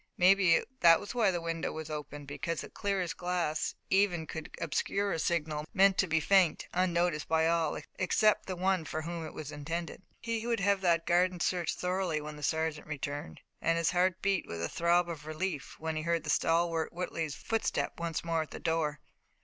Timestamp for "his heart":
13.77-14.23